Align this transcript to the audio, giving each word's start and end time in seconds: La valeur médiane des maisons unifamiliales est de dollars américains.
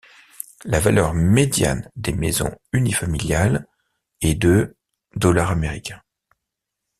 La 0.65 0.79
valeur 0.79 1.13
médiane 1.13 1.87
des 1.95 2.13
maisons 2.13 2.51
unifamiliales 2.73 3.67
est 4.21 4.33
de 4.33 4.75
dollars 5.15 5.51
américains. 5.51 6.01